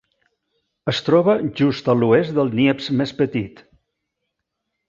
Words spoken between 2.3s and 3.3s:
del Niepce més